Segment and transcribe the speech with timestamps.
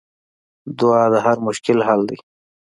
[0.79, 2.17] دعا د هر مشکل حل دی.